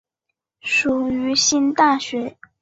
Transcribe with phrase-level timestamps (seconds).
[0.61, 2.35] 属于新大学。